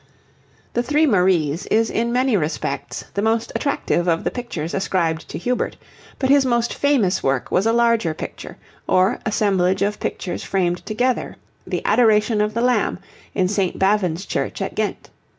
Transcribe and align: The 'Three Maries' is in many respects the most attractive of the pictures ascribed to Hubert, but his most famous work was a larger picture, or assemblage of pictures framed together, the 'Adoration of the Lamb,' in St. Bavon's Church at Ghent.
The 0.73 0.81
'Three 0.81 1.05
Maries' 1.05 1.67
is 1.67 1.91
in 1.91 2.11
many 2.11 2.35
respects 2.35 3.05
the 3.13 3.21
most 3.21 3.51
attractive 3.53 4.07
of 4.07 4.23
the 4.23 4.31
pictures 4.31 4.73
ascribed 4.73 5.29
to 5.29 5.37
Hubert, 5.37 5.75
but 6.17 6.31
his 6.31 6.43
most 6.43 6.73
famous 6.73 7.21
work 7.21 7.51
was 7.51 7.67
a 7.67 7.71
larger 7.71 8.15
picture, 8.15 8.57
or 8.89 9.19
assemblage 9.27 9.83
of 9.83 9.99
pictures 9.99 10.43
framed 10.43 10.83
together, 10.87 11.35
the 11.67 11.83
'Adoration 11.85 12.41
of 12.41 12.55
the 12.55 12.61
Lamb,' 12.61 12.97
in 13.35 13.47
St. 13.47 13.77
Bavon's 13.77 14.25
Church 14.25 14.59
at 14.59 14.73
Ghent. 14.73 15.11